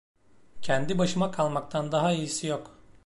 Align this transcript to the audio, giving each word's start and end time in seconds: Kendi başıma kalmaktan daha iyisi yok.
Kendi 0.61 0.97
başıma 0.97 1.31
kalmaktan 1.31 1.91
daha 1.91 2.11
iyisi 2.13 2.47
yok. 2.47 2.77